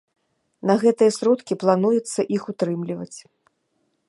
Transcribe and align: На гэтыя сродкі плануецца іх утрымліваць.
На 0.69 0.75
гэтыя 0.83 1.11
сродкі 1.17 1.59
плануецца 1.65 2.21
іх 2.39 2.43
утрымліваць. 2.55 3.15